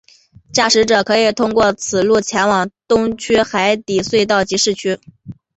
[0.51, 4.99] 驾驶者可以通过此路前往东区海底隧道及市区。